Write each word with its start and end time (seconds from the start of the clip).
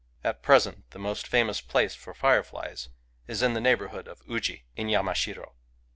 At 0.23 0.41
pres 0.41 0.65
ent 0.65 0.89
the 0.89 0.97
most 0.97 1.27
famous 1.27 1.61
place 1.61 1.93
for 1.93 2.15
fireflies 2.15 2.89
is 3.27 3.43
in 3.43 3.53
the 3.53 3.61
neighbourhood 3.61 4.07
of 4.07 4.23
Uji, 4.27 4.65
in 4.75 4.87
Yamashiro. 4.89 5.53